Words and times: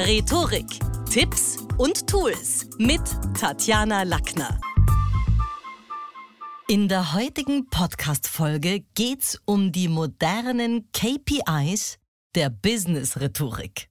Rhetorik, 0.00 0.78
Tipps 1.10 1.56
und 1.76 2.06
Tools 2.06 2.68
mit 2.78 3.00
Tatjana 3.36 4.04
Lackner. 4.04 4.60
In 6.68 6.86
der 6.86 7.14
heutigen 7.14 7.68
Podcast-Folge 7.68 8.84
geht's 8.94 9.40
um 9.44 9.72
die 9.72 9.88
modernen 9.88 10.88
KPIs 10.92 11.98
der 12.36 12.48
Business-Rhetorik. 12.48 13.88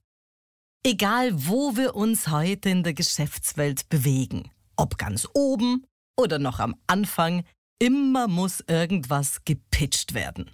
Egal, 0.82 1.46
wo 1.46 1.76
wir 1.76 1.94
uns 1.94 2.28
heute 2.28 2.70
in 2.70 2.84
der 2.84 2.94
Geschäftswelt 2.94 3.90
bewegen, 3.90 4.50
ob 4.76 4.96
ganz 4.96 5.28
oben 5.34 5.84
oder 6.18 6.38
noch 6.38 6.58
am 6.58 6.74
Anfang, 6.86 7.44
immer 7.78 8.28
muss 8.28 8.64
irgendwas 8.66 9.44
gepitcht 9.44 10.14
werden. 10.14 10.50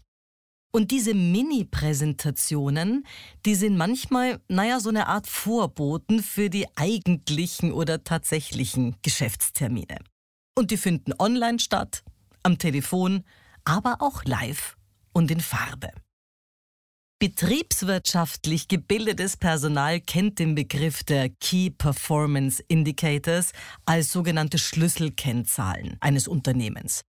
Und 0.75 0.91
diese 0.91 1.15
Mini-Präsentationen, 1.15 3.07
die 3.47 3.55
sind 3.55 3.77
manchmal, 3.77 4.41
naja, 4.49 4.81
so 4.81 4.89
eine 4.89 5.07
Art 5.07 5.29
Vorboten 5.29 6.21
für 6.21 6.51
die 6.51 6.67
eigentlichen 6.75 7.71
oder 7.71 8.03
tatsächlichen 8.03 8.97
Geschäftstermine. 9.03 9.99
Und 10.59 10.73
die 10.73 10.77
finden 10.77 11.13
online 11.21 11.61
statt, 11.61 12.03
am 12.43 12.59
Telefon, 12.59 13.23
aber 13.65 13.99
auch 14.01 14.25
live 14.25 14.75
und 15.13 15.31
in 15.31 15.41
Farbe. 15.41 15.93
Betriebswirtschaftlich 17.21 18.67
gebildetes 18.67 19.37
Personal 19.37 20.01
kennt 20.01 20.41
den 20.41 20.57
Begriff 20.57 21.05
der 21.05 21.29
Key 21.29 21.71
Performance 21.71 22.61
Indicators 22.67 23.53
als 23.87 24.11
sogenannte 24.11 24.59
Schlüsselkennzahlen 24.59 25.99
eines 26.01 26.27
Unternehmens. 26.27 27.03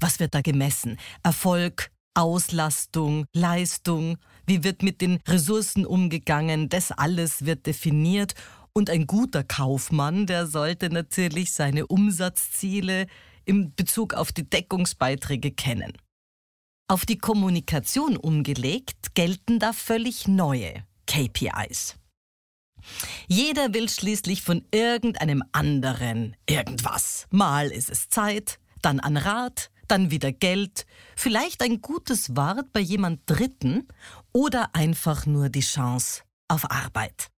Was 0.00 0.18
wird 0.18 0.34
da 0.34 0.40
gemessen? 0.40 0.98
Erfolg, 1.22 1.92
Auslastung, 2.14 3.24
Leistung, 3.32 4.18
wie 4.46 4.64
wird 4.64 4.82
mit 4.82 5.00
den 5.00 5.20
Ressourcen 5.26 5.86
umgegangen, 5.86 6.68
das 6.68 6.92
alles 6.92 7.44
wird 7.44 7.66
definiert. 7.66 8.34
Und 8.74 8.88
ein 8.90 9.06
guter 9.06 9.44
Kaufmann, 9.44 10.26
der 10.26 10.46
sollte 10.46 10.88
natürlich 10.90 11.52
seine 11.52 11.86
Umsatzziele 11.86 13.06
im 13.44 13.74
Bezug 13.74 14.14
auf 14.14 14.32
die 14.32 14.48
Deckungsbeiträge 14.48 15.50
kennen. 15.50 15.92
Auf 16.88 17.06
die 17.06 17.18
Kommunikation 17.18 18.16
umgelegt 18.16 19.14
gelten 19.14 19.58
da 19.58 19.72
völlig 19.72 20.28
neue 20.28 20.84
KPIs. 21.06 21.96
Jeder 23.28 23.72
will 23.74 23.88
schließlich 23.88 24.42
von 24.42 24.64
irgendeinem 24.72 25.42
anderen 25.52 26.36
irgendwas. 26.48 27.26
Mal 27.30 27.68
ist 27.68 27.90
es 27.90 28.08
Zeit, 28.08 28.58
dann 28.82 29.00
an 29.00 29.16
Rat, 29.16 29.70
dann 29.92 30.10
wieder 30.10 30.32
Geld, 30.32 30.86
vielleicht 31.16 31.62
ein 31.62 31.82
gutes 31.82 32.34
Wort 32.34 32.72
bei 32.72 32.80
jemand 32.80 33.20
Dritten 33.26 33.86
oder 34.32 34.74
einfach 34.74 35.26
nur 35.26 35.50
die 35.50 35.60
Chance 35.60 36.22
auf 36.48 36.70
Arbeit. 36.70 37.28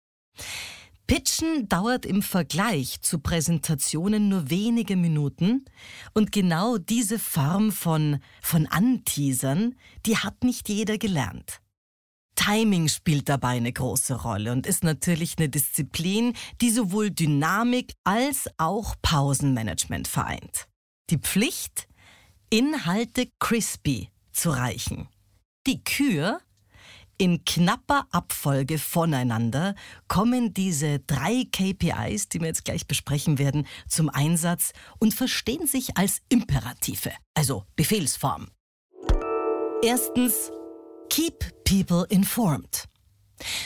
Pitchen 1.08 1.68
dauert 1.68 2.06
im 2.06 2.22
Vergleich 2.22 3.00
zu 3.02 3.18
Präsentationen 3.18 4.28
nur 4.28 4.50
wenige 4.50 4.94
Minuten 4.94 5.64
und 6.14 6.30
genau 6.30 6.78
diese 6.78 7.18
Form 7.18 7.72
von, 7.72 8.20
von 8.40 8.66
Anteasern, 8.68 9.74
die 10.06 10.16
hat 10.16 10.44
nicht 10.44 10.68
jeder 10.68 10.96
gelernt. 10.96 11.60
Timing 12.36 12.88
spielt 12.88 13.28
dabei 13.28 13.56
eine 13.56 13.72
große 13.72 14.22
Rolle 14.22 14.52
und 14.52 14.66
ist 14.66 14.84
natürlich 14.84 15.34
eine 15.38 15.48
Disziplin, 15.48 16.34
die 16.60 16.70
sowohl 16.70 17.10
Dynamik 17.10 17.94
als 18.04 18.48
auch 18.58 18.94
Pausenmanagement 19.02 20.06
vereint. 20.06 20.68
Die 21.10 21.18
Pflicht, 21.18 21.88
Inhalte 22.50 23.30
crispy 23.38 24.10
zu 24.32 24.50
reichen. 24.50 25.08
Die 25.66 25.82
Kür 25.82 26.40
in 27.16 27.44
knapper 27.44 28.06
Abfolge 28.10 28.78
voneinander 28.78 29.74
kommen 30.08 30.52
diese 30.52 30.98
drei 31.00 31.44
KPIs, 31.50 32.28
die 32.28 32.40
wir 32.40 32.48
jetzt 32.48 32.64
gleich 32.64 32.86
besprechen 32.86 33.38
werden, 33.38 33.66
zum 33.88 34.08
Einsatz 34.08 34.72
und 34.98 35.14
verstehen 35.14 35.66
sich 35.66 35.96
als 35.96 36.22
Imperative, 36.28 37.12
also 37.34 37.64
Befehlsform. 37.76 38.48
Erstens, 39.82 40.50
keep 41.08 41.64
people 41.64 42.04
informed. 42.08 42.84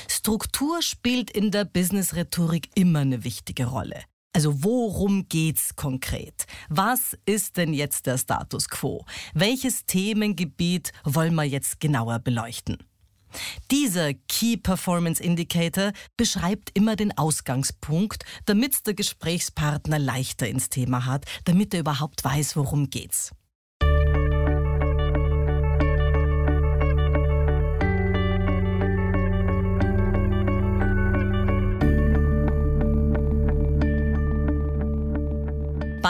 Struktur 0.08 0.82
spielt 0.82 1.30
in 1.30 1.50
der 1.50 1.64
Business-Rhetorik 1.64 2.68
immer 2.74 3.00
eine 3.00 3.24
wichtige 3.24 3.66
Rolle. 3.66 4.02
Also 4.38 4.62
worum 4.62 5.26
geht's 5.28 5.74
konkret? 5.74 6.46
Was 6.68 7.18
ist 7.26 7.56
denn 7.56 7.74
jetzt 7.74 8.06
der 8.06 8.18
Status 8.18 8.68
quo? 8.68 9.04
Welches 9.34 9.84
Themengebiet 9.84 10.92
wollen 11.02 11.34
wir 11.34 11.42
jetzt 11.42 11.80
genauer 11.80 12.20
beleuchten? 12.20 12.78
Dieser 13.72 14.14
Key 14.14 14.56
Performance 14.56 15.20
Indicator 15.20 15.90
beschreibt 16.16 16.70
immer 16.74 16.94
den 16.94 17.18
Ausgangspunkt, 17.18 18.24
damit 18.46 18.86
der 18.86 18.94
Gesprächspartner 18.94 19.98
leichter 19.98 20.46
ins 20.46 20.68
Thema 20.68 21.04
hat, 21.04 21.24
damit 21.44 21.74
er 21.74 21.80
überhaupt 21.80 22.22
weiß, 22.22 22.54
worum 22.54 22.90
geht's. 22.90 23.32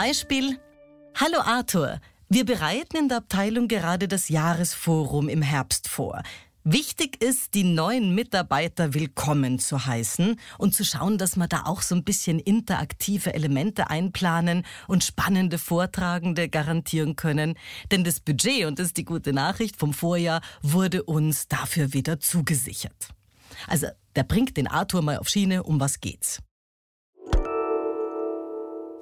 Beispiel 0.01 0.57
Hallo 1.13 1.39
Arthur, 1.41 1.99
wir 2.29 2.45
bereiten 2.45 2.95
in 2.95 3.09
der 3.09 3.17
Abteilung 3.17 3.67
gerade 3.67 4.07
das 4.07 4.29
Jahresforum 4.29 5.27
im 5.27 5.41
Herbst 5.41 5.89
vor. 5.89 6.23
Wichtig 6.63 7.21
ist, 7.21 7.53
die 7.53 7.65
neuen 7.65 8.15
Mitarbeiter 8.15 8.93
willkommen 8.93 9.59
zu 9.59 9.85
heißen 9.85 10.39
und 10.57 10.73
zu 10.73 10.85
schauen, 10.85 11.17
dass 11.17 11.35
wir 11.35 11.49
da 11.49 11.63
auch 11.65 11.81
so 11.81 11.95
ein 11.95 12.05
bisschen 12.05 12.39
interaktive 12.39 13.33
Elemente 13.33 13.89
einplanen 13.89 14.65
und 14.87 15.03
spannende 15.03 15.57
Vortragende 15.57 16.47
garantieren 16.47 17.17
können. 17.17 17.55
Denn 17.91 18.05
das 18.05 18.21
Budget, 18.21 18.67
und 18.67 18.79
das 18.79 18.87
ist 18.87 18.97
die 18.97 19.03
gute 19.03 19.33
Nachricht 19.33 19.75
vom 19.75 19.91
Vorjahr, 19.91 20.39
wurde 20.61 21.03
uns 21.03 21.49
dafür 21.49 21.91
wieder 21.91 22.21
zugesichert. 22.21 23.09
Also, 23.67 23.87
der 24.15 24.23
bringt 24.23 24.55
den 24.55 24.67
Arthur 24.67 25.01
mal 25.01 25.17
auf 25.17 25.27
Schiene, 25.27 25.63
um 25.63 25.81
was 25.81 25.99
geht's. 25.99 26.39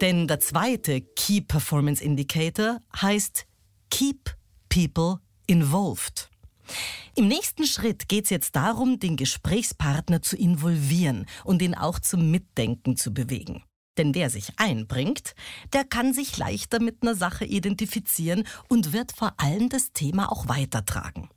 Denn 0.01 0.27
der 0.27 0.39
zweite 0.39 1.01
Key 1.01 1.41
Performance 1.41 2.03
Indicator 2.03 2.79
heißt 3.01 3.47
Keep 3.89 4.35
People 4.69 5.19
Involved. 5.47 6.29
Im 7.15 7.27
nächsten 7.27 7.65
Schritt 7.65 8.07
geht 8.07 8.25
es 8.25 8.29
jetzt 8.29 8.55
darum, 8.55 8.99
den 8.99 9.15
Gesprächspartner 9.15 10.21
zu 10.21 10.35
involvieren 10.37 11.25
und 11.45 11.63
ihn 11.63 11.73
auch 11.73 11.97
zum 11.97 12.29
Mitdenken 12.29 12.95
zu 12.95 13.11
bewegen. 13.11 13.63
Denn 13.97 14.13
wer 14.13 14.29
sich 14.29 14.51
einbringt, 14.57 15.33
der 15.73 15.83
kann 15.83 16.13
sich 16.13 16.37
leichter 16.37 16.79
mit 16.79 17.01
einer 17.01 17.15
Sache 17.15 17.45
identifizieren 17.45 18.43
und 18.69 18.93
wird 18.93 19.13
vor 19.13 19.33
allem 19.37 19.69
das 19.69 19.93
Thema 19.93 20.31
auch 20.31 20.47
weitertragen. 20.47 21.29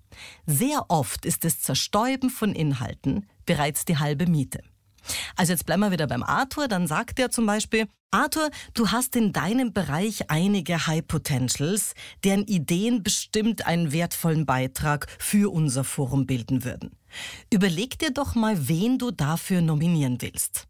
Sehr 0.44 0.84
oft 0.88 1.24
ist 1.24 1.44
das 1.44 1.60
Zerstäuben 1.60 2.28
von 2.28 2.52
Inhalten 2.52 3.26
bereits 3.46 3.86
die 3.86 3.96
halbe 3.96 4.26
Miete. 4.26 4.62
Also 5.36 5.52
jetzt 5.52 5.66
bleiben 5.66 5.80
wir 5.80 5.90
wieder 5.90 6.06
beim 6.06 6.22
Arthur, 6.22 6.68
dann 6.68 6.86
sagt 6.86 7.18
er 7.18 7.30
zum 7.30 7.46
Beispiel, 7.46 7.86
Arthur, 8.12 8.50
du 8.74 8.90
hast 8.90 9.14
in 9.14 9.32
deinem 9.32 9.72
Bereich 9.72 10.30
einige 10.30 10.88
High 10.88 11.06
Potentials, 11.06 11.94
deren 12.24 12.44
Ideen 12.44 13.04
bestimmt 13.04 13.66
einen 13.66 13.92
wertvollen 13.92 14.46
Beitrag 14.46 15.06
für 15.18 15.52
unser 15.52 15.84
Forum 15.84 16.26
bilden 16.26 16.64
würden. 16.64 16.90
Überleg 17.52 17.98
dir 17.98 18.10
doch 18.10 18.34
mal, 18.34 18.68
wen 18.68 18.98
du 18.98 19.12
dafür 19.12 19.60
nominieren 19.60 20.20
willst. 20.20 20.66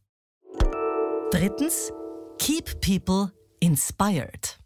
Drittens, 1.31 1.93
keep 2.39 2.81
people 2.81 3.33
inspired. 3.61 4.59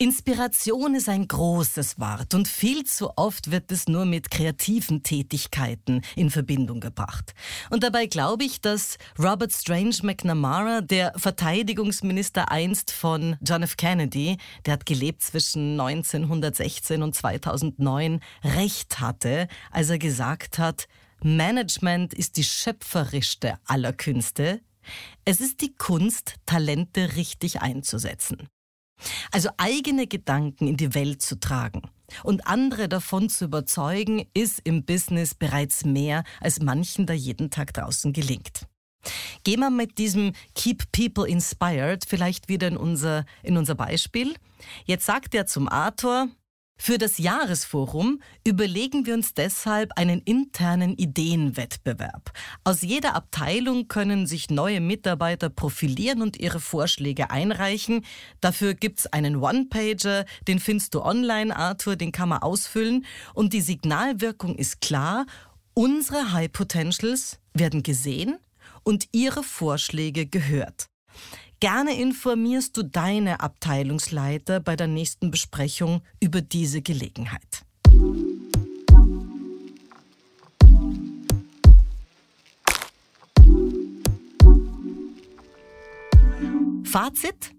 Inspiration 0.00 0.94
ist 0.94 1.08
ein 1.08 1.26
großes 1.26 1.98
Wort 1.98 2.32
und 2.32 2.46
viel 2.46 2.84
zu 2.84 3.18
oft 3.18 3.50
wird 3.50 3.72
es 3.72 3.88
nur 3.88 4.04
mit 4.04 4.30
kreativen 4.30 5.02
Tätigkeiten 5.02 6.02
in 6.14 6.30
Verbindung 6.30 6.78
gebracht. 6.78 7.34
Und 7.70 7.82
dabei 7.82 8.06
glaube 8.06 8.44
ich, 8.44 8.60
dass 8.60 8.96
Robert 9.18 9.52
Strange 9.52 9.96
McNamara, 10.04 10.82
der 10.82 11.14
Verteidigungsminister 11.16 12.48
einst 12.48 12.92
von 12.92 13.38
John 13.40 13.64
F. 13.64 13.76
Kennedy, 13.76 14.36
der 14.66 14.74
hat 14.74 14.86
gelebt 14.86 15.20
zwischen 15.20 15.80
1916 15.80 17.02
und 17.02 17.16
2009, 17.16 18.20
recht 18.44 19.00
hatte, 19.00 19.48
als 19.72 19.90
er 19.90 19.98
gesagt 19.98 20.58
hat, 20.60 20.86
Management 21.24 22.14
ist 22.14 22.36
die 22.36 22.44
schöpferischste 22.44 23.58
aller 23.64 23.92
Künste. 23.92 24.60
Es 25.24 25.40
ist 25.40 25.60
die 25.60 25.74
Kunst, 25.74 26.36
Talente 26.46 27.16
richtig 27.16 27.62
einzusetzen. 27.62 28.48
Also 29.32 29.50
eigene 29.56 30.06
Gedanken 30.06 30.66
in 30.66 30.76
die 30.76 30.94
Welt 30.94 31.22
zu 31.22 31.38
tragen 31.38 31.82
und 32.22 32.46
andere 32.46 32.88
davon 32.88 33.28
zu 33.28 33.44
überzeugen, 33.46 34.26
ist 34.34 34.60
im 34.64 34.84
Business 34.84 35.34
bereits 35.34 35.84
mehr, 35.84 36.24
als 36.40 36.60
manchen 36.60 37.06
da 37.06 37.12
jeden 37.12 37.50
Tag 37.50 37.74
draußen 37.74 38.12
gelingt. 38.12 38.66
Gehen 39.44 39.60
wir 39.60 39.70
mit 39.70 39.98
diesem 39.98 40.32
Keep 40.54 40.90
People 40.92 41.28
Inspired 41.28 42.04
vielleicht 42.06 42.48
wieder 42.48 42.68
in 42.68 42.76
unser, 42.76 43.24
in 43.42 43.56
unser 43.56 43.74
Beispiel. 43.74 44.34
Jetzt 44.84 45.06
sagt 45.06 45.34
er 45.34 45.46
zum 45.46 45.68
Arthur, 45.68 46.28
Für 46.80 46.96
das 46.96 47.18
Jahresforum 47.18 48.22
überlegen 48.46 49.04
wir 49.04 49.14
uns 49.14 49.34
deshalb 49.34 49.90
einen 49.96 50.20
internen 50.20 50.96
Ideenwettbewerb. 50.96 52.32
Aus 52.62 52.82
jeder 52.82 53.16
Abteilung 53.16 53.88
können 53.88 54.26
sich 54.26 54.48
neue 54.48 54.80
Mitarbeiter 54.80 55.50
profilieren 55.50 56.22
und 56.22 56.38
ihre 56.38 56.60
Vorschläge 56.60 57.30
einreichen. 57.30 58.06
Dafür 58.40 58.74
gibt's 58.74 59.06
einen 59.06 59.36
One-Pager, 59.36 60.24
den 60.46 60.60
findest 60.60 60.94
du 60.94 61.02
online, 61.02 61.54
Arthur, 61.54 61.96
den 61.96 62.12
kann 62.12 62.28
man 62.28 62.42
ausfüllen. 62.42 63.04
Und 63.34 63.52
die 63.52 63.60
Signalwirkung 63.60 64.54
ist 64.56 64.80
klar. 64.80 65.26
Unsere 65.74 66.32
High 66.32 66.52
Potentials 66.52 67.40
werden 67.54 67.82
gesehen 67.82 68.38
und 68.84 69.08
ihre 69.12 69.42
Vorschläge 69.42 70.26
gehört. 70.26 70.86
Gerne 71.60 72.00
informierst 72.00 72.76
du 72.76 72.84
deine 72.84 73.40
Abteilungsleiter 73.40 74.60
bei 74.60 74.76
der 74.76 74.86
nächsten 74.86 75.32
Besprechung 75.32 76.02
über 76.20 76.40
diese 76.40 76.82
Gelegenheit. 76.82 77.64
Fazit? 86.84 87.52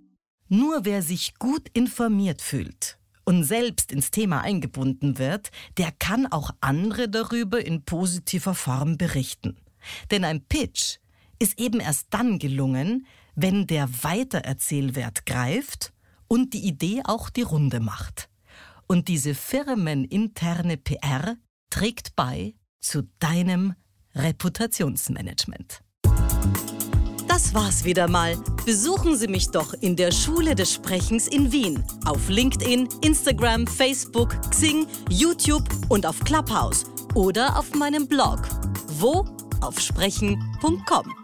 Nur 0.48 0.86
wer 0.86 1.02
sich 1.02 1.36
gut 1.38 1.68
informiert 1.74 2.42
fühlt 2.42 2.98
und 3.26 3.44
selbst 3.44 3.92
ins 3.92 4.12
Thema 4.12 4.40
eingebunden 4.40 5.18
wird, 5.18 5.52
der 5.78 5.92
kann 5.92 6.26
auch 6.26 6.52
andere 6.62 7.10
darüber 7.10 7.64
in 7.64 7.84
positiver 7.84 8.56
Form 8.56 8.98
berichten. 8.98 9.58
Denn 10.10 10.24
ein 10.24 10.42
Pitch 10.46 11.00
ist 11.38 11.60
eben 11.60 11.82
erst 11.82 12.08
dann 12.12 12.40
gelungen, 12.40 13.06
wenn 13.42 13.68
der 13.68 13.90
Weitererzählwert 14.04 15.26
greift 15.26 15.94
und 16.28 16.54
die 16.54 16.66
Idee 16.66 17.02
auch 17.06 17.30
die 17.30 17.42
Runde 17.42 17.80
macht. 17.80 18.30
Und 18.88 19.08
diese 19.08 19.34
firmeninterne 19.36 20.78
PR 20.78 21.36
trägt 21.70 22.16
bei 22.16 22.56
zu 22.82 23.04
deinem 23.20 23.76
Reputationsmanagement. 24.16 25.82
Das 27.28 27.54
war's 27.54 27.86
wieder 27.86 28.10
mal. 28.10 28.36
Besuchen 28.66 29.16
Sie 29.16 29.28
mich 29.28 29.50
doch 29.52 29.74
in 29.74 29.96
der 29.96 30.12
Schule 30.12 30.56
des 30.56 30.74
Sprechens 30.74 31.28
in 31.28 31.52
Wien. 31.52 31.84
Auf 32.06 32.28
LinkedIn, 32.28 32.90
Instagram, 33.02 33.68
Facebook, 33.68 34.36
Xing, 34.50 34.88
YouTube 35.10 35.70
und 35.90 36.06
auf 36.06 36.20
Clubhouse. 36.22 36.86
Oder 37.14 37.58
auf 37.58 37.74
meinem 37.76 38.08
Blog. 38.08 38.40
Wo? 38.88 39.26
Auf 39.62 39.80
sprechen.com. 39.80 41.19